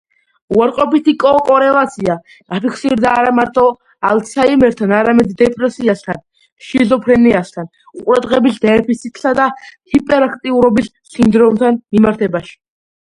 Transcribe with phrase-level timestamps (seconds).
[0.59, 2.13] უარყოფითი კორელაცია
[2.53, 3.65] დაფიქსირდა არამარტო
[4.11, 6.23] ალცჰაიმერთან, არამედ დეპრესიასთან,
[6.69, 7.69] შიზოფრენიასთან,
[8.01, 9.49] ყურადღების დეფიციტსა და
[9.97, 12.59] ჰიპერაქტიურობის სინდრომთან მიმართებაში.